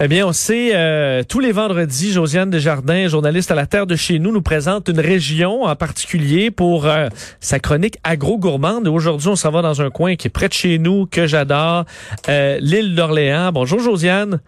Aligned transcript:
Eh 0.00 0.06
bien, 0.06 0.24
on 0.28 0.32
sait, 0.32 0.76
euh, 0.76 1.24
tous 1.28 1.40
les 1.40 1.50
vendredis, 1.50 2.12
Josiane 2.12 2.50
Desjardins, 2.50 3.08
journaliste 3.08 3.50
à 3.50 3.56
la 3.56 3.66
Terre 3.66 3.84
de 3.84 3.96
chez 3.96 4.20
nous, 4.20 4.30
nous 4.30 4.42
présente 4.42 4.88
une 4.88 5.00
région 5.00 5.64
en 5.64 5.74
particulier 5.74 6.52
pour 6.52 6.86
euh, 6.86 7.08
sa 7.40 7.58
chronique 7.58 7.96
agro-gourmande. 8.04 8.86
Aujourd'hui, 8.86 9.26
on 9.26 9.34
s'en 9.34 9.50
va 9.50 9.60
dans 9.60 9.82
un 9.82 9.90
coin 9.90 10.14
qui 10.14 10.28
est 10.28 10.30
près 10.30 10.46
de 10.46 10.52
chez 10.52 10.78
nous, 10.78 11.06
que 11.06 11.26
j'adore, 11.26 11.84
euh, 12.28 12.58
l'île 12.60 12.94
d'Orléans. 12.94 13.50
Bonjour, 13.50 13.80
Josiane. 13.80 14.38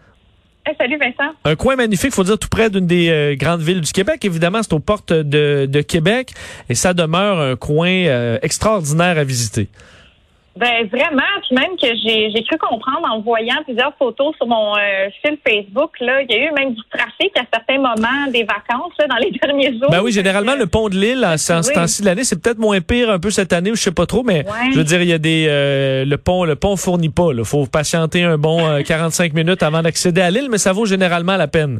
salut 0.77 0.97
Vincent. 0.97 1.33
Un 1.43 1.57
coin 1.57 1.75
magnifique, 1.75 2.13
faut 2.13 2.23
dire 2.23 2.39
tout 2.39 2.47
près 2.47 2.69
d'une 2.69 2.87
des 2.87 3.35
grandes 3.37 3.61
villes 3.61 3.81
du 3.81 3.91
Québec. 3.91 4.23
Évidemment, 4.23 4.63
c'est 4.63 4.71
aux 4.71 4.79
portes 4.79 5.11
de, 5.11 5.65
de, 5.65 5.81
Québec 5.81 6.31
et 6.69 6.75
ça 6.75 6.93
demeure 6.93 7.41
un 7.41 7.57
coin 7.57 8.37
extraordinaire 8.41 9.17
à 9.17 9.25
visiter. 9.25 9.67
Ben 10.57 10.85
vraiment, 10.91 11.21
puis 11.47 11.55
même 11.55 11.77
que 11.77 11.87
j'ai 11.87 12.29
j'ai 12.29 12.43
cru 12.43 12.57
comprendre 12.57 13.07
en 13.09 13.21
voyant 13.21 13.55
plusieurs 13.63 13.93
photos 13.97 14.35
sur 14.35 14.47
mon 14.47 14.75
euh, 14.75 15.09
fil 15.21 15.37
Facebook 15.47 15.97
là, 16.01 16.21
il 16.23 16.29
y 16.29 16.35
a 16.35 16.49
eu 16.49 16.51
même 16.51 16.73
du 16.73 16.81
trafic 16.91 17.31
à 17.37 17.43
certains 17.53 17.77
moments 17.77 18.29
des 18.33 18.43
vacances 18.43 18.91
là, 18.99 19.07
dans 19.07 19.15
les 19.15 19.31
derniers 19.41 19.71
jours. 19.79 19.89
Ben 19.89 20.01
oui, 20.03 20.11
généralement 20.11 20.55
le 20.55 20.67
pont 20.67 20.89
de 20.89 20.95
l'île 20.95 21.25
en 21.25 21.37
ce 21.37 21.71
temps-ci 21.71 22.01
de 22.01 22.07
l'année, 22.07 22.25
c'est 22.25 22.41
peut-être 22.41 22.59
moins 22.59 22.81
pire 22.81 23.09
un 23.09 23.19
peu 23.19 23.29
cette 23.29 23.53
année, 23.53 23.71
ou 23.71 23.75
je 23.75 23.81
sais 23.81 23.93
pas 23.93 24.05
trop, 24.05 24.23
mais 24.23 24.43
je 24.73 24.77
veux 24.77 24.83
dire 24.83 25.01
il 25.01 25.07
y 25.07 25.13
a 25.13 25.17
des 25.17 25.45
euh, 25.47 26.03
le 26.03 26.17
pont 26.17 26.43
le 26.43 26.57
pont 26.57 26.75
fournit 26.75 27.09
pas 27.09 27.29
Il 27.31 27.45
faut 27.45 27.65
patienter 27.65 28.23
un 28.23 28.37
bon 28.37 28.83
45 28.83 29.31
euh, 29.31 29.35
minutes 29.35 29.63
avant 29.63 29.81
d'accéder 29.81 30.19
à 30.19 30.31
l'île, 30.31 30.49
mais 30.51 30.57
ça 30.57 30.73
vaut 30.73 30.85
généralement 30.85 31.37
la 31.37 31.47
peine. 31.47 31.79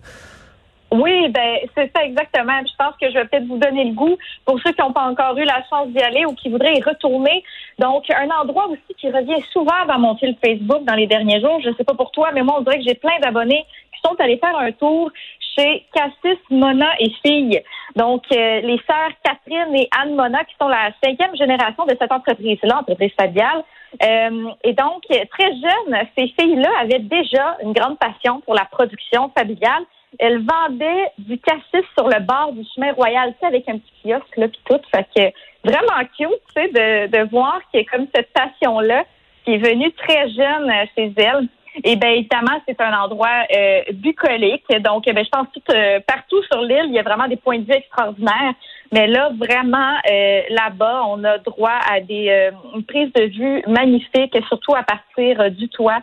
Oui, 0.93 1.29
ben 1.29 1.59
c'est 1.73 1.89
ça 1.95 2.03
exactement. 2.03 2.59
Je 2.65 2.75
pense 2.77 2.93
que 2.99 3.09
je 3.09 3.13
vais 3.13 3.25
peut-être 3.25 3.47
vous 3.47 3.57
donner 3.57 3.85
le 3.85 3.93
goût 3.93 4.17
pour 4.45 4.59
ceux 4.59 4.73
qui 4.73 4.81
n'ont 4.81 4.91
pas 4.91 5.05
encore 5.05 5.37
eu 5.37 5.45
la 5.45 5.63
chance 5.69 5.87
d'y 5.87 6.01
aller 6.01 6.25
ou 6.25 6.33
qui 6.33 6.49
voudraient 6.49 6.75
y 6.75 6.81
retourner. 6.81 7.43
Donc, 7.79 8.03
un 8.09 8.29
endroit 8.29 8.67
aussi 8.67 8.93
qui 8.97 9.09
revient 9.09 9.41
souvent 9.53 9.85
dans 9.87 9.99
mon 9.99 10.17
fil 10.17 10.35
Facebook 10.43 10.83
dans 10.83 10.95
les 10.95 11.07
derniers 11.07 11.39
jours. 11.39 11.61
Je 11.63 11.69
ne 11.69 11.75
sais 11.75 11.85
pas 11.85 11.93
pour 11.93 12.11
toi, 12.11 12.31
mais 12.33 12.43
moi, 12.43 12.57
on 12.59 12.61
dirait 12.63 12.79
que 12.79 12.83
j'ai 12.85 12.95
plein 12.95 13.17
d'abonnés 13.21 13.65
qui 13.93 14.01
sont 14.03 14.19
allés 14.19 14.37
faire 14.37 14.57
un 14.57 14.73
tour 14.73 15.11
chez 15.57 15.85
Cassis, 15.93 16.39
Mona 16.49 16.89
et 16.99 17.11
Filles. 17.25 17.63
Donc, 17.95 18.23
euh, 18.33 18.59
les 18.59 18.79
sœurs 18.85 19.11
Catherine 19.23 19.73
et 19.73 19.87
Anne 19.97 20.15
Mona, 20.15 20.43
qui 20.43 20.55
sont 20.61 20.67
la 20.67 20.91
cinquième 21.01 21.35
génération 21.37 21.85
de 21.85 21.95
cette 21.99 22.11
entreprise-là, 22.11 22.79
entreprise 22.79 23.11
familiale. 23.17 23.63
Euh, 24.03 24.49
et 24.65 24.73
donc, 24.73 25.03
très 25.07 25.51
jeunes, 25.53 25.97
ces 26.17 26.27
filles-là 26.37 26.69
avaient 26.81 26.99
déjà 26.99 27.57
une 27.63 27.71
grande 27.71 27.97
passion 27.97 28.41
pour 28.41 28.55
la 28.55 28.65
production 28.65 29.31
familiale 29.37 29.83
elle 30.19 30.39
vendait 30.39 31.11
du 31.17 31.37
cassis 31.39 31.87
sur 31.97 32.07
le 32.07 32.19
bord 32.19 32.51
du 32.53 32.63
chemin 32.75 32.91
royal, 32.93 33.33
tu 33.33 33.39
sais, 33.39 33.45
avec 33.45 33.67
un 33.69 33.77
petit 33.77 33.93
kiosque, 34.03 34.37
là, 34.37 34.47
puis 34.47 34.59
tout. 34.65 34.79
Fait 34.93 35.05
que 35.15 35.69
vraiment 35.69 35.99
cute, 36.17 36.41
tu 36.55 36.61
sais, 36.61 36.67
de, 36.67 37.07
de 37.07 37.29
voir 37.29 37.59
qu'il 37.69 37.81
y 37.81 37.83
a 37.83 37.85
comme 37.85 38.07
cette 38.13 38.31
passion-là 38.33 39.05
qui 39.45 39.53
est 39.53 39.57
venue 39.57 39.91
très 39.93 40.29
jeune 40.29 40.69
euh, 40.69 40.85
chez 40.95 41.13
elle. 41.17 41.47
Et 41.85 41.95
bien, 41.95 42.09
évidemment, 42.09 42.61
c'est 42.67 42.79
un 42.81 42.93
endroit 42.99 43.45
euh, 43.55 43.81
bucolique. 43.93 44.65
Donc, 44.81 45.05
ben, 45.05 45.23
je 45.23 45.29
pense 45.29 45.47
tout 45.53 45.61
euh, 45.73 46.01
partout 46.05 46.43
sur 46.51 46.61
l'île, 46.61 46.87
il 46.87 46.93
y 46.93 46.99
a 46.99 47.03
vraiment 47.03 47.29
des 47.29 47.37
points 47.37 47.59
de 47.59 47.63
vue 47.63 47.73
extraordinaires. 47.73 48.53
Mais 48.91 49.07
là, 49.07 49.31
vraiment, 49.39 49.93
euh, 50.11 50.41
là-bas, 50.49 51.03
on 51.07 51.23
a 51.23 51.37
droit 51.37 51.79
à 51.89 52.01
des 52.01 52.27
euh, 52.29 52.51
une 52.75 52.83
prise 52.83 53.11
de 53.13 53.23
vue 53.23 53.63
magnifique, 53.67 54.35
surtout 54.49 54.75
à 54.75 54.83
partir 54.83 55.49
du 55.51 55.69
toit. 55.69 55.99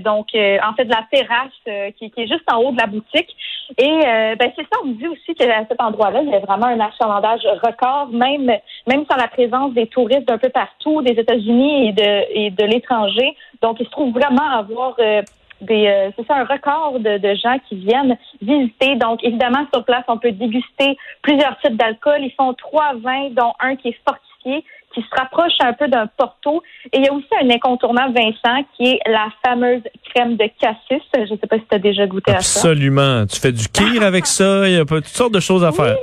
Donc, 0.00 0.28
en 0.34 0.74
fait, 0.74 0.84
de 0.84 0.90
la 0.90 1.06
terrasse 1.10 1.94
qui, 1.98 2.10
qui, 2.10 2.22
est 2.22 2.26
juste 2.26 2.50
en 2.52 2.58
haut 2.58 2.72
de 2.72 2.78
la 2.78 2.86
boutique. 2.86 3.34
Et 3.76 4.00
ben, 4.38 4.50
c'est 4.56 4.62
ça, 4.62 4.80
on 4.82 4.86
me 4.86 4.94
dit 4.94 5.08
aussi 5.08 5.34
qu'à 5.34 5.66
cet 5.68 5.80
endroit-là, 5.80 6.22
il 6.22 6.30
y 6.30 6.34
a 6.34 6.38
vraiment 6.38 6.66
un 6.66 6.80
achalandage 6.80 7.42
record, 7.62 8.08
même 8.08 8.50
même 8.86 9.04
sans 9.10 9.16
la 9.16 9.28
présence 9.28 9.74
des 9.74 9.86
touristes 9.86 10.26
d'un 10.26 10.38
peu 10.38 10.48
partout, 10.48 11.02
des 11.02 11.20
États-Unis 11.20 11.88
et 11.88 11.92
de 11.92 12.24
et 12.30 12.50
de 12.50 12.64
l'étranger. 12.64 13.36
Donc, 13.62 13.78
il 13.80 13.86
se 13.86 13.90
trouve 13.90 14.12
vraiment 14.12 14.50
avoir 14.50 14.94
euh, 15.00 15.22
euh, 15.70 16.10
c'est 16.16 16.26
ça, 16.26 16.36
un 16.36 16.44
record 16.44 17.00
de, 17.00 17.18
de, 17.18 17.34
gens 17.34 17.58
qui 17.68 17.76
viennent 17.76 18.16
visiter. 18.40 18.94
Donc, 18.96 19.22
évidemment, 19.24 19.66
sur 19.72 19.84
place, 19.84 20.04
on 20.08 20.18
peut 20.18 20.32
déguster 20.32 20.96
plusieurs 21.22 21.58
types 21.58 21.76
d'alcool. 21.76 22.18
Ils 22.20 22.32
font 22.36 22.54
trois 22.54 22.94
vins, 22.94 23.30
dont 23.30 23.52
un 23.60 23.76
qui 23.76 23.88
est 23.88 23.98
fortifié, 24.06 24.64
qui 24.98 25.08
se 25.08 25.20
rapproche 25.20 25.52
un 25.60 25.72
peu 25.72 25.88
d'un 25.88 26.06
porto. 26.06 26.62
Et 26.92 26.98
il 26.98 27.04
y 27.04 27.08
a 27.08 27.12
aussi 27.12 27.28
un 27.40 27.50
incontournable 27.50 28.14
Vincent 28.14 28.64
qui 28.76 28.86
est 28.86 29.00
la 29.06 29.28
fameuse 29.44 29.82
crème 30.10 30.36
de 30.36 30.48
cassis. 30.60 31.02
Je 31.14 31.20
ne 31.20 31.38
sais 31.38 31.46
pas 31.48 31.56
si 31.56 31.64
tu 31.68 31.74
as 31.74 31.78
déjà 31.78 32.06
goûté 32.06 32.32
à 32.32 32.40
ça. 32.40 32.60
Absolument. 32.60 33.26
Tu 33.26 33.40
fais 33.40 33.52
du 33.52 33.68
kir 33.68 34.02
avec 34.02 34.26
ça. 34.26 34.68
Il 34.68 34.74
y 34.74 34.78
a 34.78 34.84
toutes 34.84 35.06
sortes 35.06 35.34
de 35.34 35.40
choses 35.40 35.64
à 35.64 35.72
faire. 35.72 35.96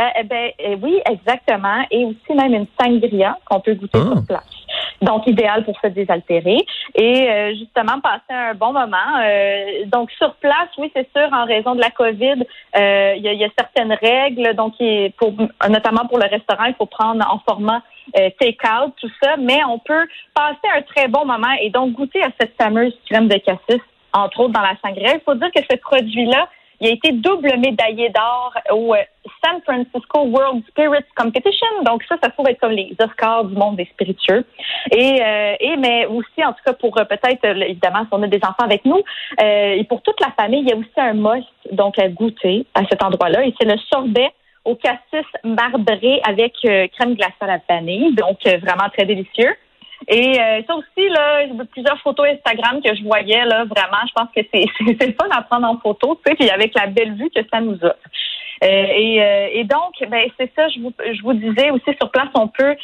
Euh, 0.00 0.04
eh 0.18 0.24
ben, 0.24 0.50
oui, 0.82 0.98
exactement. 1.10 1.84
Et 1.90 2.04
aussi 2.06 2.34
même 2.34 2.54
une 2.54 2.66
sangria 2.80 3.36
qu'on 3.44 3.60
peut 3.60 3.74
goûter 3.74 3.98
ah. 3.98 4.12
sur 4.14 4.24
place 4.26 4.59
donc 5.02 5.26
idéal 5.26 5.64
pour 5.64 5.78
se 5.80 5.88
désaltérer 5.88 6.58
et 6.94 7.28
euh, 7.28 7.54
justement 7.54 8.00
passer 8.00 8.30
un 8.30 8.54
bon 8.54 8.72
moment. 8.72 8.96
Euh, 9.22 9.84
donc 9.86 10.10
sur 10.12 10.34
place, 10.36 10.68
oui, 10.78 10.90
c'est 10.94 11.08
sûr, 11.16 11.28
en 11.32 11.44
raison 11.44 11.74
de 11.74 11.80
la 11.80 11.90
COVID, 11.90 12.44
euh, 12.76 13.14
il 13.16 13.22
y, 13.22 13.44
a, 13.44 13.48
certaines 13.58 13.92
règles, 13.92 14.54
donc 14.54 14.74
pour, 15.16 15.32
notamment 15.68 16.06
pour 16.06 16.18
le 16.18 16.28
restaurant, 16.28 16.64
il 16.64 16.74
faut 16.74 16.86
prendre 16.86 17.24
en 17.30 17.38
format 17.48 17.82
take-out, 18.40 18.92
tout 19.00 19.10
ça, 19.22 19.36
mais 19.38 19.62
on 19.64 19.78
peut 19.78 20.06
passer 20.34 20.68
un 20.74 20.82
très 20.82 21.06
bon 21.06 21.24
moment 21.24 21.52
et 21.60 21.70
donc 21.70 21.92
goûter 21.92 22.22
à 22.22 22.30
cette 22.40 22.54
fameuse 22.60 22.92
crème 23.08 23.28
de 23.28 23.36
cassis, 23.36 23.82
entre 24.12 24.40
autres 24.40 24.52
dans 24.52 24.62
la 24.62 24.74
sangria. 24.84 25.14
Il 25.14 25.20
faut 25.24 25.34
dire 25.34 25.50
que 25.54 25.62
ce 25.70 25.76
produit-là, 25.76 26.48
il 26.80 26.88
a 26.88 26.92
été 26.92 27.12
double 27.12 27.58
médaillé 27.58 28.08
d'or 28.08 28.54
au 28.70 28.94
euh, 28.94 29.02
San 29.44 29.60
Francisco 29.62 30.20
World 30.22 30.62
Spirits 30.68 31.04
Competition. 31.14 31.66
Donc 31.84 32.02
ça, 32.08 32.16
ça 32.22 32.30
pourrait 32.30 32.52
être 32.52 32.60
comme 32.60 32.72
les 32.72 32.96
Oscars 32.98 33.44
du 33.44 33.54
monde 33.54 33.76
des 33.76 33.84
spiritueux. 33.84 34.46
Et, 34.90 35.20
euh, 35.22 35.54
et 35.60 35.76
mais 35.76 36.06
aussi, 36.06 36.42
en 36.42 36.52
tout 36.52 36.62
cas, 36.64 36.72
pour 36.72 36.98
euh, 36.98 37.04
peut-être, 37.04 37.44
évidemment, 37.44 38.00
si 38.00 38.08
on 38.12 38.22
a 38.22 38.26
des 38.28 38.40
enfants 38.42 38.64
avec 38.64 38.84
nous, 38.84 39.02
et 39.42 39.84
pour 39.84 40.02
toute 40.02 40.20
la 40.20 40.32
famille, 40.32 40.60
il 40.60 40.68
y 40.68 40.72
a 40.72 40.76
aussi 40.76 40.88
un 40.96 41.12
must, 41.12 41.48
donc 41.72 41.98
à 41.98 42.08
goûter 42.08 42.66
à 42.74 42.82
cet 42.88 43.02
endroit-là. 43.02 43.44
Et 43.44 43.54
c'est 43.60 43.68
le 43.68 43.78
sorbet 43.92 44.30
au 44.64 44.74
cassis 44.74 45.26
marbré 45.44 46.20
avec 46.26 46.54
crème 46.62 47.14
glacée 47.14 47.34
à 47.40 47.46
la 47.46 47.60
vanille. 47.68 48.14
Donc 48.14 48.38
vraiment 48.44 48.88
très 48.92 49.04
délicieux. 49.04 49.54
Et 50.08 50.40
euh, 50.40 50.62
ça 50.66 50.74
aussi, 50.74 51.08
là, 51.08 51.44
plusieurs 51.72 52.00
photos 52.00 52.26
Instagram 52.28 52.80
que 52.82 52.94
je 52.94 53.02
voyais, 53.02 53.44
là, 53.44 53.64
vraiment, 53.64 54.02
je 54.06 54.12
pense 54.14 54.28
que 54.34 54.40
c'est 54.52 54.64
c'est 54.98 55.06
le 55.06 55.14
fun 55.14 55.28
à 55.30 55.42
prendre 55.42 55.68
en 55.68 55.78
photo, 55.78 56.18
tu 56.24 56.30
sais, 56.30 56.36
puis 56.36 56.50
avec 56.50 56.74
la 56.74 56.86
belle 56.86 57.14
vue 57.14 57.30
que 57.34 57.40
ça 57.52 57.60
nous 57.60 57.78
a. 57.82 57.94
Euh, 58.62 58.66
et, 58.66 59.22
euh, 59.22 59.48
et, 59.52 59.64
donc, 59.64 59.94
ben 60.08 60.28
c'est 60.38 60.50
ça. 60.54 60.68
Je 60.68 60.80
vous, 60.80 60.92
je 60.98 61.22
vous 61.22 61.32
disais 61.32 61.70
aussi 61.70 61.96
sur 61.98 62.10
place, 62.10 62.28
on 62.34 62.48
peut 62.48 62.76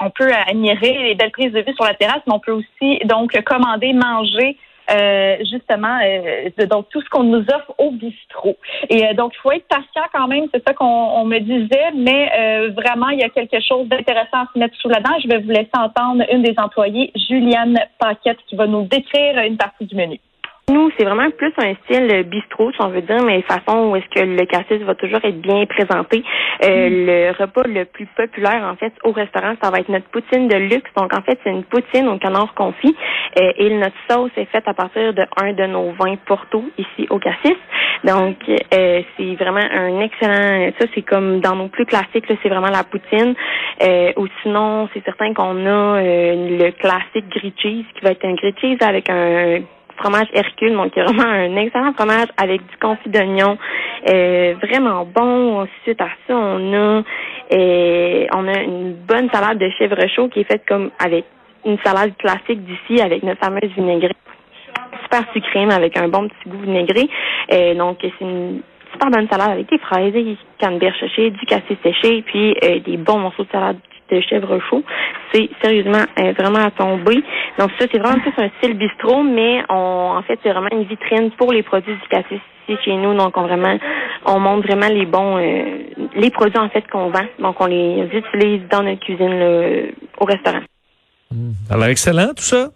on 0.00 0.10
peut 0.10 0.32
admirer 0.32 0.92
les 1.04 1.14
belles 1.14 1.32
prises 1.32 1.52
de 1.52 1.60
vue 1.60 1.74
sur 1.74 1.84
la 1.84 1.94
terrasse, 1.94 2.22
mais 2.26 2.32
on 2.32 2.40
peut 2.40 2.52
aussi 2.52 2.98
donc 3.04 3.38
commander, 3.42 3.92
manger 3.92 4.56
euh, 4.90 5.36
justement 5.50 5.98
euh, 6.04 6.66
donc 6.66 6.88
tout 6.90 7.00
ce 7.02 7.08
qu'on 7.08 7.24
nous 7.24 7.40
offre 7.40 7.74
au 7.78 7.90
bistrot. 7.90 8.56
Et 8.88 9.04
euh, 9.04 9.14
donc 9.14 9.32
il 9.34 9.38
faut 9.38 9.52
être 9.52 9.66
patient 9.66 10.04
quand 10.12 10.28
même, 10.28 10.46
c'est 10.52 10.62
ça 10.66 10.74
qu'on 10.74 11.24
me 11.24 11.38
disait, 11.40 11.90
mais 11.94 12.70
vraiment 12.70 13.08
il 13.08 13.20
y 13.20 13.24
a 13.24 13.28
quelque 13.28 13.60
chose 13.60 13.88
d'intéressant 13.88 14.42
à 14.44 14.48
se 14.52 14.58
mettre 14.58 14.76
sous 14.76 14.88
la 14.88 15.00
dent. 15.00 15.12
Je 15.22 15.28
vais 15.28 15.38
vous 15.38 15.50
laisser 15.50 15.70
entendre 15.76 16.24
une 16.32 16.42
des 16.42 16.54
employées, 16.58 17.12
Juliane 17.28 17.78
Paquette, 17.98 18.38
qui 18.46 18.56
va 18.56 18.66
nous 18.66 18.82
décrire 18.82 19.38
une 19.40 19.56
partie 19.56 19.86
du 19.86 19.96
menu. 19.96 20.20
Nous, 20.68 20.90
c'est 20.98 21.04
vraiment 21.04 21.30
plus 21.30 21.52
un 21.58 21.74
style 21.84 22.24
bistrot, 22.24 22.72
si 22.72 22.82
on 22.82 22.88
veut 22.88 23.02
dire, 23.02 23.22
mais 23.22 23.40
façon 23.42 23.86
où 23.86 23.94
est-ce 23.94 24.08
que 24.08 24.24
le 24.24 24.44
cassis 24.46 24.82
va 24.82 24.96
toujours 24.96 25.20
être 25.22 25.40
bien 25.40 25.64
présenté. 25.64 26.24
Euh, 26.64 26.90
mm. 26.90 27.06
Le 27.06 27.30
repas 27.38 27.62
le 27.68 27.84
plus 27.84 28.06
populaire, 28.16 28.64
en 28.64 28.74
fait, 28.74 28.92
au 29.04 29.12
restaurant, 29.12 29.54
ça 29.62 29.70
va 29.70 29.78
être 29.78 29.88
notre 29.90 30.08
poutine 30.08 30.48
de 30.48 30.56
luxe. 30.56 30.90
Donc, 30.96 31.14
en 31.14 31.22
fait, 31.22 31.38
c'est 31.44 31.50
une 31.50 31.62
poutine 31.62 32.08
au 32.08 32.18
canard 32.18 32.52
confit. 32.54 32.96
Euh, 33.38 33.52
et 33.58 33.70
notre 33.78 33.94
sauce 34.10 34.32
est 34.36 34.46
faite 34.46 34.66
à 34.66 34.74
partir 34.74 35.14
de 35.14 35.24
un 35.40 35.52
de 35.52 35.66
nos 35.66 35.92
vins 35.92 36.16
Porto, 36.26 36.64
ici 36.76 37.06
au 37.10 37.20
cassis. 37.20 37.58
Donc, 38.02 38.36
euh, 38.48 39.02
c'est 39.16 39.34
vraiment 39.36 39.68
un 39.70 40.00
excellent... 40.00 40.72
Ça, 40.80 40.86
c'est 40.96 41.02
comme 41.02 41.38
dans 41.38 41.54
nos 41.54 41.68
plus 41.68 41.86
classiques, 41.86 42.24
c'est 42.26 42.48
vraiment 42.48 42.70
la 42.70 42.82
poutine. 42.82 43.36
ou 44.16 44.26
sinon, 44.42 44.88
c'est 44.92 45.04
certain 45.04 45.32
qu'on 45.32 45.64
a 45.64 46.02
le 46.02 46.70
classique 46.72 47.28
grilled 47.28 47.54
cheese, 47.56 47.86
qui 47.94 48.04
va 48.04 48.10
être 48.10 48.24
un 48.24 48.34
grilled 48.34 48.58
cheese 48.58 48.78
avec 48.82 49.08
un 49.10 49.60
fromage 49.96 50.28
Hercule, 50.32 50.74
donc 50.74 50.92
il 50.96 51.02
vraiment 51.02 51.24
un 51.24 51.56
excellent 51.56 51.92
fromage 51.94 52.28
avec 52.36 52.60
du 52.66 52.76
confit 52.80 53.08
d'oignon, 53.08 53.58
euh, 54.08 54.54
vraiment 54.62 55.04
bon. 55.04 55.66
Suite 55.82 56.00
à 56.00 56.08
ça, 56.26 56.34
on 56.36 56.72
a 56.72 57.02
euh, 57.52 58.26
on 58.34 58.48
a 58.48 58.60
une 58.62 58.94
bonne 58.94 59.28
salade 59.30 59.58
de 59.58 59.68
chèvre 59.78 60.06
chaud 60.14 60.28
qui 60.28 60.40
est 60.40 60.44
faite 60.44 60.62
comme 60.66 60.90
avec 61.04 61.24
une 61.64 61.78
salade 61.84 62.16
classique 62.16 62.64
d'ici 62.64 63.00
avec 63.00 63.22
notre 63.22 63.40
fameuse 63.40 63.70
vinaigrette 63.76 64.16
super 65.02 65.24
sucrée 65.32 65.64
avec 65.70 65.96
un 65.96 66.08
bon 66.08 66.28
petit 66.28 66.48
goût 66.48 66.58
vinaigré. 66.58 67.08
Euh, 67.52 67.74
donc 67.74 67.98
c'est 68.00 68.12
une 68.20 68.60
super 68.92 69.10
bonne 69.10 69.28
salade 69.28 69.50
avec 69.50 69.68
des 69.68 69.78
fraises, 69.78 70.12
des 70.12 70.36
canneberges 70.58 70.98
séchées, 71.00 71.30
du 71.30 71.46
cassis 71.46 71.76
séché, 71.82 72.22
puis 72.22 72.54
des 72.84 72.96
bons 72.96 73.18
morceaux 73.18 73.44
de 73.44 73.50
salade 73.50 73.78
de 74.10 74.20
chèvre 74.20 74.58
chaud. 74.68 74.82
C'est 75.32 75.48
sérieusement 75.62 76.04
euh, 76.20 76.32
vraiment 76.38 76.64
à 76.64 76.70
tomber. 76.70 77.22
Donc 77.58 77.70
ça, 77.78 77.86
c'est 77.90 77.98
vraiment 77.98 78.20
plus 78.20 78.32
un 78.36 78.48
style 78.58 78.74
bistrot, 78.74 79.22
mais 79.22 79.62
on, 79.68 80.14
en 80.16 80.22
fait, 80.22 80.38
c'est 80.42 80.50
vraiment 80.50 80.68
une 80.72 80.84
vitrine 80.84 81.30
pour 81.32 81.52
les 81.52 81.62
produits 81.62 81.94
du 81.94 82.08
cassis 82.08 82.40
ici 82.68 82.78
chez 82.84 82.96
nous. 82.96 83.14
Donc 83.14 83.36
on 83.36 83.42
vraiment, 83.42 83.78
on 84.24 84.38
montre 84.38 84.66
vraiment 84.66 84.88
les 84.88 85.06
bons, 85.06 85.38
euh, 85.38 85.78
les 86.14 86.30
produits 86.30 86.58
en 86.58 86.68
fait 86.68 86.86
qu'on 86.90 87.10
vend. 87.10 87.26
Donc 87.38 87.60
on 87.60 87.66
les 87.66 88.08
utilise 88.12 88.62
dans 88.70 88.82
notre 88.82 89.00
cuisine 89.00 89.92
au 90.18 90.24
restaurant. 90.24 90.62
Alors 91.70 91.86
excellent 91.86 92.28
tout 92.28 92.42
ça. 92.42 92.68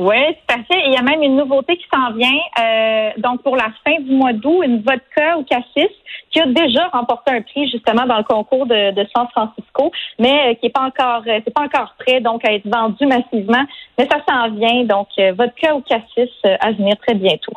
Oui, 0.00 0.16
tout 0.16 0.54
à 0.54 0.62
fait. 0.64 0.82
il 0.86 0.94
y 0.94 0.96
a 0.96 1.02
même 1.02 1.22
une 1.22 1.36
nouveauté 1.36 1.76
qui 1.76 1.84
s'en 1.92 2.12
vient. 2.14 2.40
Euh, 2.58 3.10
donc, 3.18 3.42
pour 3.42 3.54
la 3.54 3.68
fin 3.84 4.00
du 4.00 4.12
mois 4.12 4.32
d'août, 4.32 4.62
une 4.64 4.80
vodka 4.80 5.36
au 5.36 5.42
cassis 5.42 5.92
qui 6.30 6.40
a 6.40 6.46
déjà 6.46 6.88
remporté 6.88 7.32
un 7.32 7.42
prix 7.42 7.68
justement 7.68 8.06
dans 8.06 8.16
le 8.16 8.24
concours 8.24 8.64
de, 8.64 9.06
San 9.14 9.28
Francisco, 9.28 9.92
mais 10.18 10.52
euh, 10.52 10.54
qui 10.54 10.66
est 10.66 10.70
pas 10.70 10.86
encore, 10.86 11.22
euh, 11.26 11.40
c'est 11.44 11.52
pas 11.52 11.64
encore 11.64 11.94
prêt 11.98 12.20
donc 12.20 12.48
à 12.48 12.54
être 12.54 12.66
vendu 12.66 13.04
massivement. 13.04 13.62
Mais 13.98 14.08
ça 14.10 14.22
s'en 14.26 14.48
vient. 14.54 14.84
Donc, 14.84 15.08
vodka 15.36 15.74
au 15.74 15.82
cassis 15.82 16.30
à 16.44 16.72
venir 16.72 16.94
très 17.06 17.14
bientôt. 17.14 17.52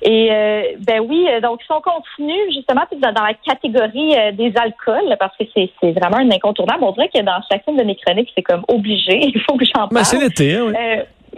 Et 0.00 0.30
ben 0.78 1.00
oui, 1.00 1.26
donc 1.42 1.60
si 1.62 1.70
on 1.70 1.82
continue 1.82 2.52
justement 2.54 2.82
dans, 2.92 3.12
dans 3.12 3.24
la 3.24 3.34
catégorie 3.34 4.14
des 4.32 4.52
alcools, 4.56 5.16
parce 5.18 5.36
que 5.36 5.44
c'est, 5.54 5.70
c'est 5.80 5.92
vraiment 5.92 6.18
un 6.18 6.30
incontournable. 6.30 6.84
On 6.84 6.92
dirait 6.92 7.10
que 7.14 7.20
dans 7.20 7.40
chacune 7.50 7.76
de 7.76 7.82
mes 7.82 7.96
chroniques, 7.96 8.30
c'est 8.34 8.42
comme 8.42 8.64
obligé. 8.68 9.20
Il 9.34 9.40
faut 9.42 9.56
que 9.58 9.66
j'en 9.66 9.88
ben, 9.88 9.96
parle. 9.96 10.04
c'est 10.06 10.18
l'été, 10.18 10.56
hein, 10.56 10.66
oui. 10.68 10.74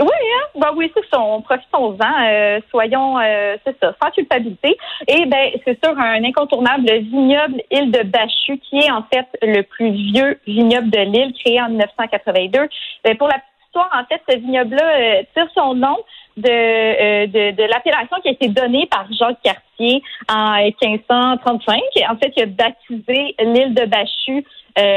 Oui, 0.00 0.06
hein? 0.06 0.46
Ben 0.54 0.72
oui, 0.76 0.92
c'est 0.94 1.04
ça. 1.10 1.20
On 1.20 1.42
profitons-en. 1.42 2.24
Euh, 2.24 2.60
soyons, 2.70 3.18
euh, 3.18 3.56
c'est 3.64 3.76
ça, 3.80 3.92
sans 4.00 4.10
culpabilité. 4.10 4.76
Et 5.08 5.26
ben, 5.26 5.50
c'est 5.64 5.82
sûr, 5.84 5.98
un 5.98 6.22
incontournable 6.22 6.88
vignoble 7.00 7.62
Île 7.70 7.90
de 7.90 8.04
Bachu, 8.04 8.58
qui 8.58 8.78
est 8.78 8.90
en 8.92 9.02
fait 9.12 9.26
le 9.42 9.62
plus 9.62 9.90
vieux 9.90 10.38
vignoble 10.46 10.90
de 10.90 11.00
l'île, 11.00 11.32
créé 11.44 11.60
en 11.60 11.68
1982. 11.68 12.68
Ben, 13.04 13.16
pour 13.16 13.26
la 13.26 13.34
petite 13.34 13.66
histoire, 13.66 13.90
en 13.92 14.04
fait, 14.04 14.22
ce 14.28 14.38
vignoble-là 14.38 14.84
euh, 14.84 15.22
tire 15.34 15.48
son 15.54 15.74
nom 15.74 15.96
de, 16.36 17.26
de, 17.26 17.50
de 17.50 17.62
l'appellation 17.64 18.18
qui 18.22 18.28
a 18.28 18.32
été 18.32 18.46
donnée 18.46 18.86
par 18.86 19.06
Jacques 19.12 19.42
Cartier 19.42 20.04
en 20.28 20.62
1535. 20.62 21.80
En 22.08 22.16
fait, 22.16 22.32
il 22.36 22.42
a 22.44 22.46
baptisé 22.46 23.34
l'île 23.40 23.74
de 23.74 23.84
Bachu 23.84 24.44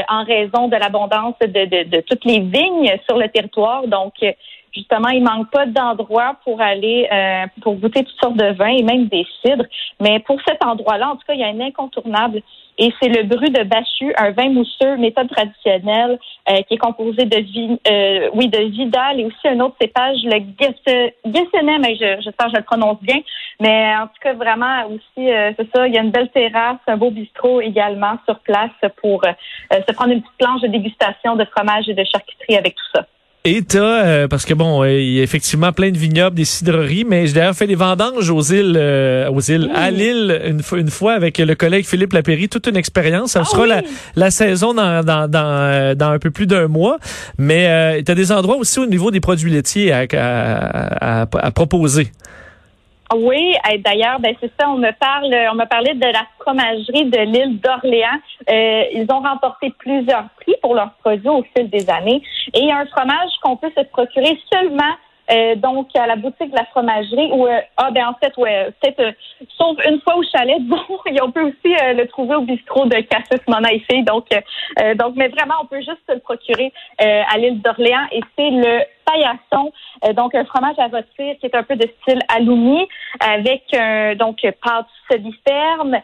en 0.10 0.24
raison 0.24 0.68
de 0.68 0.76
l'abondance 0.76 1.34
de, 1.42 1.48
de, 1.48 1.90
de, 1.90 2.02
toutes 2.02 2.24
les 2.24 2.40
vignes 2.40 2.96
sur 3.10 3.18
le 3.18 3.28
territoire. 3.30 3.88
Donc, 3.88 4.14
justement, 4.74 5.10
il 5.10 5.24
manque 5.24 5.50
pas 5.52 5.66
d'endroits 5.66 6.36
pour 6.44 6.62
aller 6.62 7.08
euh, 7.12 7.46
pour 7.62 7.76
goûter 7.76 8.04
toutes 8.04 8.20
sortes 8.22 8.38
de 8.38 8.54
vins 8.54 8.76
et 8.78 8.84
même 8.84 9.08
des 9.08 9.26
cidres. 9.42 9.66
Mais 10.00 10.20
pour 10.20 10.40
cet 10.48 10.64
endroit-là, 10.64 11.10
en 11.10 11.16
tout 11.16 11.26
cas, 11.28 11.34
il 11.34 11.40
y 11.40 11.44
a 11.44 11.48
un 11.48 11.60
incontournable 11.60 12.42
et 12.78 12.92
c'est 13.00 13.10
le 13.10 13.24
Bru 13.24 13.50
de 13.50 13.64
Bachu, 13.64 14.14
un 14.18 14.32
vin 14.32 14.50
mousseux, 14.50 14.98
méthode 14.98 15.30
traditionnelle, 15.30 16.18
euh, 16.50 16.62
qui 16.64 16.76
est 16.76 16.78
composé 16.78 17.26
de 17.26 17.38
euh, 17.38 18.30
oui 18.34 18.48
de 18.48 18.60
Vidal 18.60 19.20
et 19.20 19.26
aussi 19.26 19.48
un 19.48 19.60
autre 19.60 19.76
cépage, 19.80 20.18
le 20.24 20.40
Gessenem, 21.26 21.84
j'espère 22.22 22.48
que 22.48 22.54
je 22.54 22.58
le 22.58 22.64
prononce 22.64 23.02
bien. 23.02 23.20
Mais 23.60 23.94
en 23.96 24.08
tout 24.08 24.20
cas, 24.22 24.34
vraiment 24.34 24.86
aussi, 24.88 25.28
c'est 25.28 25.68
ça, 25.76 25.88
il 25.88 25.94
y 25.94 25.98
a 25.98 26.02
une 26.02 26.10
belle 26.10 26.30
terrasse, 26.30 26.78
un 26.88 26.98
beau 26.98 27.12
bistrot 27.12 27.62
également 27.62 28.18
sur 28.26 28.40
place 28.40 28.72
pour 29.02 29.22
se 29.24 29.94
prendre 29.94 30.14
une 30.14 30.22
petite 30.22 30.38
planche 30.40 30.62
de 30.62 30.68
dégustation 30.68 31.36
de 31.36 31.46
fromage 31.46 31.88
et 31.88 31.94
de 31.94 32.04
charcuterie 32.04 32.58
avec 32.58 32.76
tout 32.76 32.90
ça. 32.96 33.06
Et 33.44 33.64
t'as, 33.64 34.06
euh, 34.06 34.28
parce 34.28 34.46
que 34.46 34.54
bon, 34.54 34.84
euh, 34.84 34.92
il 34.94 35.14
y 35.14 35.20
a 35.20 35.24
effectivement 35.24 35.72
plein 35.72 35.90
de 35.90 35.98
vignobles, 35.98 36.36
des 36.36 36.46
cidreries, 36.46 37.06
mais 37.06 37.26
j'ai 37.26 37.34
d'ailleurs 37.34 37.56
fait 37.56 37.66
des 37.66 37.74
vendanges 37.74 38.30
aux 38.30 38.44
îles, 38.44 38.76
euh, 38.78 39.32
aux 39.32 39.40
îles, 39.40 39.72
à 39.74 39.90
Lille, 39.90 40.40
une, 40.46 40.62
fois, 40.62 40.78
une 40.78 40.92
fois 40.92 41.14
avec 41.14 41.40
le 41.40 41.56
collègue 41.56 41.88
Philippe 41.88 42.14
Lapéry, 42.14 42.50
toute 42.50 42.68
une 42.68 42.78
expérience. 42.78 43.32
Ça 43.32 43.42
ah 43.42 43.46
sera 43.46 43.66
la, 43.66 43.82
la, 44.16 44.30
saison 44.30 44.76
dans, 44.76 45.04
dans, 45.04 45.28
dans, 45.28 45.98
dans, 45.98 46.12
un 46.12 46.20
peu 46.20 46.30
plus 46.30 46.46
d'un 46.46 46.68
mois, 46.68 47.00
mais 47.40 47.68
euh, 47.68 48.04
tu 48.06 48.12
as 48.12 48.16
des 48.16 48.32
endroits 48.32 48.58
aussi 48.58 48.78
au 48.78 48.86
niveau 48.86 49.10
des 49.10 49.22
produits 49.22 49.50
laitiers 49.50 49.92
à, 49.92 50.06
à, 50.12 51.22
à 51.22 51.52
proposer. 51.52 52.12
Oui, 53.14 53.56
d'ailleurs, 53.80 54.20
ben 54.20 54.36
c'est 54.40 54.52
ça. 54.60 54.70
On 54.70 54.78
me 54.78 54.92
parle, 54.92 55.36
on 55.52 55.56
m'a 55.56 55.66
parlé 55.66 55.94
de 55.94 56.06
la 56.06 56.26
fromagerie 56.40 57.06
de 57.06 57.20
l'île 57.20 57.60
d'Orléans. 57.60 58.20
Euh, 58.50 58.84
ils 58.94 59.06
ont 59.12 59.20
remporté 59.20 59.74
plusieurs 59.78 60.30
prix 60.40 60.56
pour 60.62 60.76
leurs 60.76 60.94
produits 60.94 61.30
au 61.30 61.44
fil 61.56 61.70
des 61.70 61.90
années. 61.90 62.22
Et 62.54 62.72
un 62.72 62.86
fromage 62.86 63.32
qu'on 63.44 63.58
peut 63.58 63.72
se 63.76 63.84
procurer 63.84 64.40
seulement 64.52 64.94
euh, 65.32 65.56
donc 65.56 65.88
à 65.96 66.08
la 66.08 66.16
boutique 66.16 66.52
de 66.52 66.56
la 66.56 66.66
fromagerie 66.66 67.32
ou 67.32 67.48
euh, 67.48 67.60
ah 67.78 67.92
ben 67.92 68.08
en 68.08 68.14
fait 68.16 68.36
ouais 68.38 68.70
peut-être 68.82 69.00
euh, 69.00 69.12
sauf 69.58 69.78
une 69.88 70.02
fois 70.02 70.18
au 70.18 70.24
chalet 70.24 70.62
bon 70.68 70.78
et 71.06 71.22
on 71.22 71.32
peut 71.32 71.44
aussi 71.44 71.74
le 71.96 72.06
trouver 72.06 72.36
au 72.36 72.42
bistrot 72.42 72.86
de 72.86 73.00
Cassis 73.02 73.42
Mona 73.48 73.72
ici. 73.74 74.04
Donc 74.04 74.28
donc 74.98 75.16
mais 75.16 75.28
vraiment 75.30 75.56
on 75.62 75.66
peut 75.66 75.80
juste 75.80 76.02
se 76.08 76.14
le 76.14 76.20
procurer 76.20 76.72
à 77.00 77.38
l'île 77.38 77.62
d'Orléans 77.62 78.08
et 78.12 78.22
c'est 78.38 78.50
le 78.50 78.82
paillasson. 79.06 79.72
Donc 80.16 80.36
un 80.36 80.46
fromage 80.46 80.80
à 80.80 80.88
rôtir 80.88 81.36
qui 81.40 81.46
est 81.46 81.56
un 81.56 81.64
peu 81.64 81.76
de 81.76 81.88
style 82.02 82.20
aloumi 82.30 82.88
avec 83.20 83.64
donc 84.18 84.42
pâte 84.64 84.88
semi-ferme. 85.10 85.98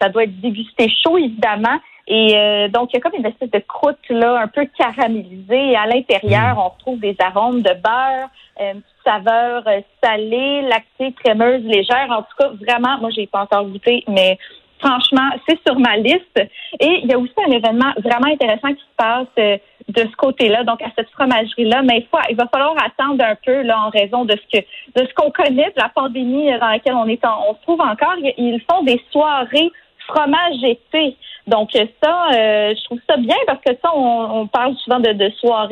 Ça 0.00 0.08
doit 0.08 0.24
être 0.24 0.40
dégusté 0.40 0.90
chaud 1.02 1.18
évidemment 1.18 1.78
et 2.06 2.68
donc, 2.68 2.90
il 2.92 2.96
y 2.96 2.98
a 2.98 3.00
comme 3.00 3.18
une 3.18 3.26
espèce 3.26 3.50
de 3.50 3.60
croûte 3.60 3.98
là, 4.10 4.40
un 4.40 4.48
peu 4.48 4.66
caramélisée. 4.78 5.70
Et 5.70 5.76
à 5.76 5.86
l'intérieur, 5.86 6.56
mm. 6.56 6.58
on 6.58 6.68
retrouve 6.68 7.00
des 7.00 7.16
arômes 7.18 7.62
de 7.62 7.72
beurre, 7.72 8.28
une 8.60 8.82
saveur 9.04 9.66
euh, 9.66 9.80
salée, 10.02 10.62
lactée, 10.62 11.12
crémeuse, 11.12 11.62
légère. 11.64 12.06
En 12.10 12.22
tout 12.22 12.36
cas, 12.38 12.50
vraiment, 12.60 12.98
moi, 12.98 13.10
j'ai 13.10 13.26
pas 13.26 13.42
encore 13.42 13.64
goûté, 13.64 14.04
mais 14.08 14.38
franchement, 14.78 15.30
c'est 15.48 15.58
sur 15.66 15.78
ma 15.78 15.96
liste. 15.96 16.38
Et 16.80 17.00
il 17.02 17.10
y 17.10 17.14
a 17.14 17.18
aussi 17.18 17.32
un 17.46 17.50
événement 17.50 17.92
vraiment 17.98 18.26
intéressant 18.26 18.68
qui 18.68 18.80
se 18.80 18.96
passe 18.96 19.26
euh, 19.38 19.56
de 19.88 20.00
ce 20.00 20.16
côté-là, 20.16 20.64
donc 20.64 20.82
à 20.82 20.90
cette 20.96 21.10
fromagerie-là. 21.10 21.82
Mais 21.82 21.98
il, 21.98 22.06
faut, 22.10 22.18
il 22.28 22.36
va 22.36 22.46
falloir 22.48 22.74
attendre 22.84 23.24
un 23.24 23.36
peu 23.44 23.62
là 23.62 23.80
en 23.80 23.90
raison 23.90 24.24
de 24.24 24.32
ce 24.32 24.58
que 24.58 24.64
de 24.94 25.06
ce 25.06 25.14
qu'on 25.14 25.30
connaît, 25.30 25.70
de 25.70 25.80
la 25.80 25.88
pandémie 25.88 26.50
dans 26.58 26.68
laquelle 26.68 26.94
on 26.94 27.08
est, 27.08 27.24
on 27.24 27.54
se 27.54 27.62
trouve 27.62 27.80
encore. 27.80 28.14
Ils 28.18 28.60
font 28.70 28.82
des 28.82 29.00
soirées 29.10 29.72
fromage 30.06 30.62
été. 30.62 31.16
Donc 31.46 31.70
ça, 31.72 32.28
euh, 32.32 32.74
je 32.74 32.84
trouve 32.84 33.00
ça 33.08 33.16
bien 33.16 33.36
parce 33.46 33.60
que 33.60 33.72
ça, 33.82 33.90
on, 33.94 34.46
parle 34.46 34.74
souvent 34.76 35.00
de, 35.00 35.12
de 35.12 35.30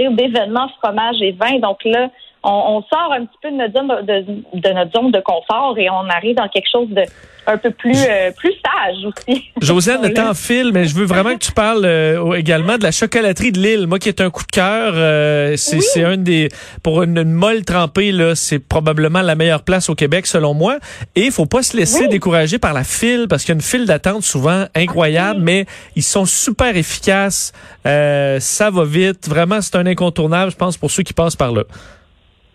ou 0.09 0.15
d'événements 0.15 0.69
fromage 0.81 1.21
et 1.23 1.33
vin. 1.33 1.59
Donc 1.59 1.83
là, 1.85 2.11
on, 2.43 2.83
sort 2.83 3.13
un 3.13 3.25
petit 3.25 3.39
peu 3.41 3.51
de 3.51 3.57
notre 3.57 3.75
zone 3.75 3.89
de, 4.05 4.73
notre 4.73 4.93
zone 4.93 5.11
de 5.11 5.21
confort 5.21 5.75
et 5.79 5.89
on 5.91 6.09
arrive 6.09 6.37
dans 6.37 6.49
quelque 6.49 6.69
chose 6.71 6.89
de 6.91 7.05
un 7.47 7.59
peu 7.59 7.71
plus 7.71 7.97
euh, 8.09 8.31
plus 8.37 8.53
sage 8.53 9.05
aussi. 9.05 9.51
Josiane, 9.61 10.03
le 10.03 10.15
temps 10.15 10.35
file, 10.35 10.71
mais 10.73 10.85
je 10.85 10.95
veux 10.95 11.05
vraiment 11.05 11.35
que 11.35 11.45
tu 11.45 11.53
parles 11.53 11.85
euh, 11.85 12.35
également 12.35 12.79
de 12.79 12.85
la 12.85 12.93
chocolaterie 12.93 13.53
de 13.53 13.59
Lille. 13.59 13.87
Moi, 13.87 13.99
qui 13.99 14.09
est 14.09 14.21
un 14.21 14.31
coup 14.31 14.45
de 14.45 14.51
cœur, 14.51 14.93
euh, 14.95 15.57
c'est 15.57 16.05
un 16.05 16.17
des 16.17 16.49
pour 16.83 17.03
une, 17.03 17.25
molle 17.25 17.65
trempée 17.65 18.13
là, 18.13 18.35
c'est 18.35 18.59
probablement 18.59 19.23
la 19.23 19.35
meilleure 19.35 19.63
place 19.63 19.89
au 19.89 19.95
Québec 19.95 20.27
selon 20.27 20.55
moi. 20.55 20.79
Et 21.17 21.27
il 21.27 21.33
faut 21.33 21.47
pas 21.47 21.63
se 21.63 21.77
laisser 21.77 22.09
décourager 22.09 22.59
par 22.59 22.73
la 22.73 22.85
file 22.85 23.27
parce 23.29 23.43
qu'il 23.43 23.51
y 23.51 23.53
a 23.53 23.57
une 23.57 23.61
file 23.61 23.87
d'attente 23.87 24.23
souvent 24.23 24.67
incroyable, 24.75 25.41
mais 25.41 25.67
ils 25.97 26.03
sont 26.03 26.27
super 26.27 26.77
efficaces. 26.77 27.53
ça 27.85 28.71
va 28.71 28.85
vite, 28.85 29.29
vraiment, 29.29 29.61
c'est 29.61 29.77
un 29.77 29.87
incontournable, 29.87 30.53
je 30.53 30.57
pense, 30.57 30.77
pour 30.77 30.91
ceux 30.91 31.03
qui 31.03 31.13
passent 31.13 31.37
par 31.37 31.53
là. 31.53 31.65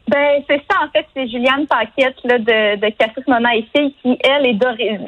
Ben, 0.07 0.41
c'est 0.47 0.61
ça, 0.69 0.79
en 0.85 0.89
fait, 0.89 1.05
c'est 1.13 1.27
Juliane 1.27 1.67
Paquette 1.67 2.15
là, 2.23 2.37
de, 2.37 2.77
de 2.77 2.89
Cassis 2.97 3.27
Mona 3.27 3.55
ici, 3.55 3.93
qui, 4.01 4.17
elle, 4.23 4.45
est, 4.45 4.57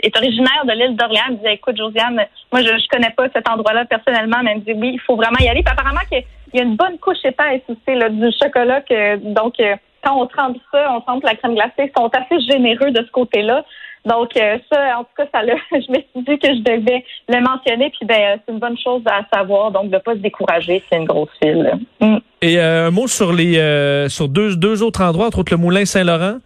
est 0.04 0.18
originaire 0.18 0.66
de 0.66 0.74
l'île 0.74 0.97
d'Orléans. 0.97 1.24
Elle 1.28 1.33
me 1.33 1.38
disait, 1.38 1.54
écoute, 1.54 1.78
Josiane, 1.78 2.26
moi, 2.52 2.62
je, 2.62 2.68
je 2.68 2.88
connais 2.90 3.12
pas 3.12 3.28
cet 3.33 3.47
endroit-là 3.47 3.85
personnellement, 3.85 4.40
mais 4.44 4.52
elle 4.52 4.57
me 4.57 4.64
dit, 4.64 4.74
oui, 4.74 4.92
il 4.95 5.00
faut 5.00 5.16
vraiment 5.16 5.40
y 5.40 5.47
aller. 5.47 5.64
Puis 5.64 5.71
apparemment, 5.71 6.02
qu'il 6.09 6.24
y 6.54 6.59
a 6.59 6.64
une 6.64 6.76
bonne 6.76 6.97
couche 6.97 7.24
épaisse 7.24 7.62
aussi, 7.69 7.97
là, 7.97 8.09
du 8.09 8.30
chocolat. 8.42 8.81
Que, 8.81 9.16
donc, 9.18 9.59
euh, 9.62 9.76
quand 10.04 10.22
on 10.22 10.28
trempe 10.28 10.58
ça, 10.72 10.92
on 10.96 11.02
trempe 11.02 11.24
la 11.24 11.36
crème 11.36 11.56
glacée, 11.56 11.72
ils 11.80 11.92
sont 11.96 12.10
assez 12.14 12.40
généreux 12.42 12.92
de 12.92 13.04
ce 13.06 13.12
côté-là. 13.12 13.64
Donc 14.06 14.36
euh, 14.38 14.58
ça, 14.72 15.00
en 15.00 15.04
tout 15.04 15.10
cas, 15.18 15.26
ça 15.34 15.42
je 15.72 15.92
me 15.92 15.96
suis 15.96 16.06
dit 16.16 16.40
que 16.40 16.48
je 16.48 16.62
devais 16.62 17.04
le 17.28 17.42
mentionner. 17.42 17.90
Puis 17.90 18.06
ben, 18.06 18.40
c'est 18.46 18.54
une 18.54 18.60
bonne 18.60 18.78
chose 18.78 19.02
à 19.06 19.22
savoir. 19.34 19.72
Donc 19.72 19.90
de 19.90 19.98
pas 19.98 20.14
se 20.14 20.20
décourager, 20.20 20.82
c'est 20.90 20.98
une 20.98 21.06
grosse 21.06 21.30
file. 21.42 21.80
Mm. 22.00 22.18
Et 22.42 22.60
euh, 22.60 22.88
un 22.88 22.92
mot 22.92 23.08
sur 23.08 23.34
les 23.34 23.58
euh, 23.58 24.08
sur 24.08 24.30
deux 24.30 24.56
deux 24.56 24.84
autres 24.84 25.04
endroits, 25.04 25.28
entre 25.28 25.40
autres 25.40 25.54
le 25.54 25.58
Moulin 25.58 25.86
Saint-Laurent? 25.86 26.38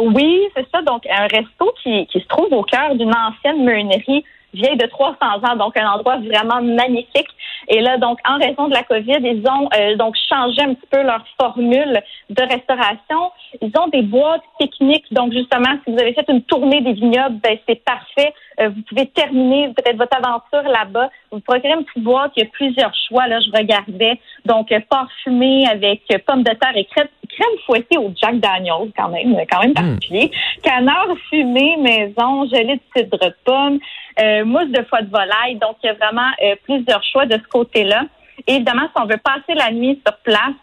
Oui, 0.00 0.40
c'est 0.56 0.66
ça. 0.72 0.80
Donc 0.82 1.02
un 1.06 1.26
resto 1.26 1.74
qui, 1.82 2.06
qui 2.06 2.20
se 2.20 2.26
trouve 2.26 2.52
au 2.52 2.62
cœur 2.62 2.94
d'une 2.94 3.14
ancienne 3.14 3.64
meunerie 3.64 4.24
vieille 4.52 4.76
de 4.76 4.86
300 4.86 5.16
ans, 5.20 5.56
donc 5.56 5.76
un 5.76 5.88
endroit 5.90 6.18
vraiment 6.18 6.62
magnifique. 6.62 7.28
Et 7.68 7.80
là, 7.80 7.98
donc, 7.98 8.18
en 8.28 8.38
raison 8.38 8.68
de 8.68 8.74
la 8.74 8.82
COVID, 8.82 9.18
ils 9.22 9.44
ont 9.48 9.68
euh, 9.74 9.96
donc 9.96 10.16
changé 10.28 10.62
un 10.62 10.74
petit 10.74 10.86
peu 10.90 11.02
leur 11.02 11.24
formule 11.40 12.02
de 12.30 12.42
restauration. 12.42 13.32
Ils 13.60 13.72
ont 13.78 13.88
des 13.88 14.02
boîtes 14.02 14.42
techniques. 14.58 15.04
Donc, 15.12 15.32
justement, 15.32 15.78
si 15.84 15.92
vous 15.92 15.98
avez 16.00 16.14
fait 16.14 16.24
une 16.28 16.42
tournée 16.42 16.80
des 16.80 16.94
vignobles, 16.94 17.36
ben, 17.42 17.58
c'est 17.68 17.84
parfait. 17.84 18.34
Euh, 18.60 18.70
vous 18.70 18.82
pouvez 18.88 19.06
terminer 19.06 19.68
peut-être 19.68 19.96
votre 19.96 20.16
aventure 20.16 20.68
là-bas. 20.68 21.10
Vous 21.30 21.40
procurez 21.40 21.74
une 21.74 21.84
petite 21.84 22.02
boîte. 22.02 22.32
Il 22.36 22.44
y 22.44 22.46
a 22.46 22.50
plusieurs 22.50 22.92
choix. 23.08 23.26
Là, 23.28 23.38
je 23.40 23.56
regardais. 23.56 24.18
Donc, 24.46 24.72
euh, 24.72 24.80
parfumé 24.88 25.66
avec 25.68 26.02
pommes 26.26 26.42
de 26.42 26.52
terre 26.54 26.76
et 26.76 26.84
crème, 26.86 27.08
crème 27.34 27.58
fouettée 27.66 27.98
au 27.98 28.12
Jack 28.16 28.38
Daniels, 28.40 28.90
quand 28.96 29.08
même, 29.08 29.36
quand 29.50 29.60
même 29.60 29.70
hmm. 29.70 29.74
particulier. 29.74 30.30
Canard 30.62 31.08
fumé, 31.28 31.76
maison, 31.78 32.46
gelée 32.46 32.76
de 32.76 33.00
cidre 33.00 33.18
de 33.18 33.34
pomme. 33.44 33.78
Euh, 34.20 34.44
mousse 34.44 34.70
de 34.70 34.82
foie 34.84 35.02
de 35.02 35.10
volaille. 35.10 35.56
Donc, 35.56 35.76
il 35.82 35.86
y 35.86 35.90
a 35.90 35.94
vraiment 35.94 36.30
euh, 36.42 36.54
plusieurs 36.64 37.02
choix 37.04 37.26
de 37.26 37.34
ce 37.34 37.48
côté-là. 37.48 38.04
évidemment, 38.46 38.88
si 38.94 39.02
on 39.02 39.06
veut 39.06 39.20
passer 39.22 39.54
la 39.54 39.70
nuit 39.70 40.00
sur 40.06 40.16
place, 40.18 40.54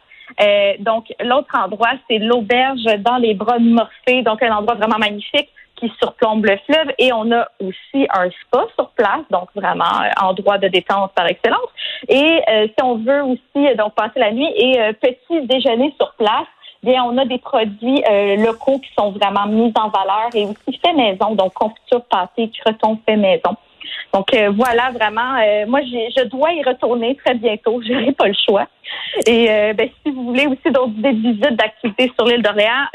euh, 0.42 0.74
donc 0.80 1.06
l'autre 1.22 1.56
endroit, 1.58 1.94
c'est 2.10 2.20
l'auberge 2.20 2.84
dans 3.00 3.18
les 3.18 3.34
bras 3.34 3.58
de 3.58 3.70
Morphée, 3.70 4.22
donc 4.24 4.44
un 4.44 4.56
endroit 4.56 4.76
vraiment 4.76 5.00
magnifique 5.00 5.50
qui 5.78 5.92
surplombe 6.00 6.46
le 6.46 6.58
fleuve. 6.66 6.92
Et 7.00 7.14
on 7.14 7.32
a 7.32 7.48
aussi 7.60 8.08
un 8.14 8.30
spa 8.30 8.66
sur 8.76 8.90
place, 8.92 9.22
donc 9.32 9.50
vraiment 9.56 10.02
endroit 10.22 10.58
de 10.58 10.68
détente 10.68 11.14
par 11.16 11.28
excellence. 11.28 11.70
Et 12.10 12.42
si 12.48 12.84
on 12.84 12.96
veut 12.96 13.24
aussi 13.24 13.76
donc 13.78 13.94
passer 13.94 14.20
la 14.20 14.32
nuit 14.32 14.52
et 14.56 14.80
petit 15.00 15.46
déjeuner 15.46 15.94
sur 16.00 16.14
place, 16.16 16.48
bien, 16.84 17.04
on 17.04 17.18
a 17.18 17.26
des 17.26 17.38
produits 17.40 18.04
locaux 18.38 18.80
qui 18.80 18.90
sont 18.98 19.12
vraiment 19.12 19.48
mis 19.48 19.74
en 19.78 19.90
valeur 19.90 20.30
et 20.34 20.46
aussi 20.46 20.80
fait 20.80 20.94
maison, 20.94 21.36
donc 21.36 21.54
confiture 21.54 22.04
pâté, 22.06 22.52
croton 22.60 23.00
fait 23.06 23.18
maison. 23.18 23.56
Donc 24.14 24.34
euh, 24.34 24.52
voilà, 24.56 24.90
vraiment, 24.92 25.36
euh, 25.36 25.66
moi 25.68 25.82
je 25.82 26.24
dois 26.26 26.52
y 26.54 26.64
retourner 26.64 27.16
très 27.24 27.36
bientôt. 27.36 27.82
Je 27.88 27.94
n'aurai 27.94 28.12
pas 28.14 28.28
le 28.28 28.36
choix. 28.48 28.68
Et 29.26 29.50
euh, 29.50 29.74
ben, 29.74 29.90
si 30.04 30.12
vous 30.12 30.24
voulez 30.24 30.48
aussi 30.48 30.72
d'autres 30.72 30.94
idées 30.98 31.14
de 31.14 31.22
visite 31.22 31.56
d'activités 31.58 32.12
sur 32.18 32.26
l'île 32.26 32.42
d'Orléans, 32.42 32.86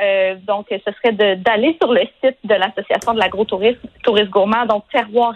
donc 0.46 0.66
ce 0.70 0.92
serait 0.92 1.36
d'aller 1.36 1.76
sur 1.80 1.92
le 1.92 2.00
site 2.22 2.38
de 2.44 2.54
l'association 2.54 3.14
de 3.14 3.18
l'agro-tourisme, 3.18 3.80
tourisme 4.02 4.30
gourmand, 4.30 4.66
donc 4.66 4.84
terroir 4.92 5.34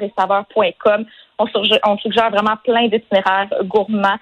on, 1.38 1.98
suggère 1.98 2.30
vraiment 2.30 2.56
plein 2.64 2.88
d'itinéraires 2.88 3.48
gourmands 3.64 4.16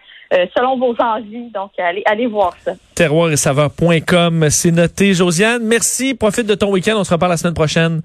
selon 0.56 0.76
vos 0.76 0.94
envies. 0.98 1.50
Donc 1.54 1.70
allez, 1.78 2.02
allez 2.06 2.26
voir 2.26 2.54
ça. 2.64 2.72
Terroir 2.94 3.30
et 3.30 3.36
saveur.com, 3.36 4.50
c'est 4.50 4.72
noté. 4.72 5.14
Josiane, 5.14 5.62
merci. 5.62 6.14
Profite 6.14 6.46
de 6.46 6.54
ton 6.56 6.70
week-end. 6.72 6.94
On 6.96 7.04
se 7.04 7.14
reparle 7.14 7.30
la 7.30 7.36
semaine 7.36 7.54
prochaine. 7.54 8.02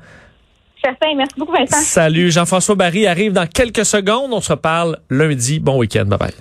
Certain. 0.83 1.15
Merci 1.15 1.33
beaucoup, 1.37 1.53
Vincent. 1.53 1.77
Salut. 1.81 2.31
Jean-François 2.31 2.75
Barry 2.75 3.07
arrive 3.07 3.33
dans 3.33 3.47
quelques 3.47 3.85
secondes. 3.85 4.31
On 4.33 4.41
se 4.41 4.51
reparle 4.51 4.99
lundi. 5.09 5.59
Bon 5.59 5.77
week-end. 5.77 6.05
Bye 6.05 6.19
bye. 6.19 6.33